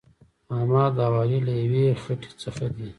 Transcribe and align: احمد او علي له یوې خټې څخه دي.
احمد 0.55 0.93
او 1.05 1.13
علي 1.21 1.39
له 1.47 1.53
یوې 1.61 1.85
خټې 2.03 2.31
څخه 2.41 2.65
دي. 2.75 2.87